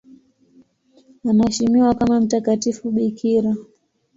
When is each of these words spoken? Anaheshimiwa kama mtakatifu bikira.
Anaheshimiwa 1.29 1.95
kama 1.95 2.21
mtakatifu 2.21 2.91
bikira. 2.91 3.55